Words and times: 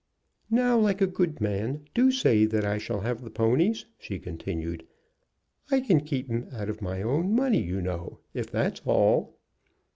"Now, 0.49 0.79
like 0.79 0.99
a 0.99 1.05
good 1.05 1.39
man, 1.39 1.85
do 1.93 2.09
say 2.09 2.45
that 2.47 2.65
I 2.65 2.79
shall 2.79 3.01
have 3.01 3.21
the 3.21 3.29
ponies," 3.29 3.85
she 3.99 4.17
continued. 4.17 4.83
"I 5.69 5.79
can 5.79 6.01
keep 6.01 6.27
'em 6.27 6.47
out 6.51 6.69
of 6.69 6.81
my 6.81 7.03
own 7.03 7.35
money, 7.35 7.61
you 7.61 7.83
know, 7.83 8.17
if 8.33 8.49
that's 8.49 8.81
all." 8.83 9.37